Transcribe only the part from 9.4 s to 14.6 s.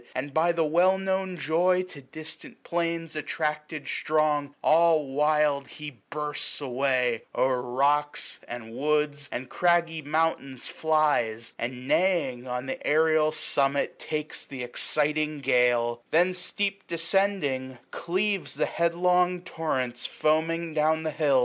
craggy mountains flies; And, neighing, on the aerial summit takes Th'